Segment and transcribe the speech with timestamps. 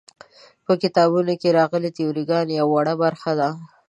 [0.65, 3.49] په کتابونو کې راغلې تیوري ګانې یوه وړه برخه ده.